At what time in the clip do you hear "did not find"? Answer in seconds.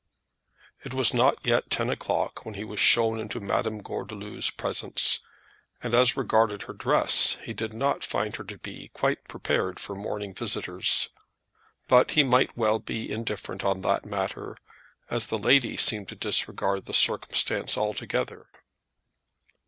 7.53-8.35